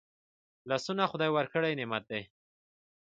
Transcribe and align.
لاسونه 0.69 1.03
خدای 1.11 1.29
ورکړي 1.33 1.71
نعمت 1.79 2.03
دی 2.11 2.21